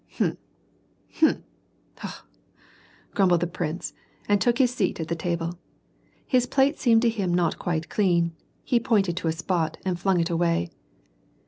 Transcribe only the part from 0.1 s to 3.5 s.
1* Hm! Hm! kh! kh!" grumbled the